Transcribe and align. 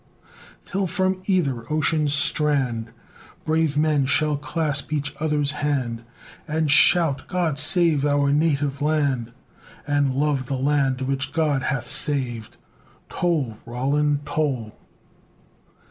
till 0.65 0.87
from 0.87 1.21
either 1.27 1.71
ocean's 1.71 2.11
strand, 2.11 2.89
Brave 3.45 3.77
men 3.77 4.07
shall 4.07 4.35
clasp 4.35 4.91
each 4.91 5.13
other's 5.19 5.51
hand, 5.51 6.01
And 6.47 6.71
shout, 6.71 7.27
"God 7.27 7.59
save 7.59 8.03
our 8.03 8.31
native 8.33 8.81
land!" 8.81 9.31
And 9.85 10.15
love 10.15 10.47
the 10.47 10.57
land 10.57 11.01
which 11.01 11.31
God 11.33 11.61
hath 11.61 11.85
saved! 11.85 12.57
Toll! 13.09 13.59
Roland, 13.63 14.25
toll! 14.25 14.75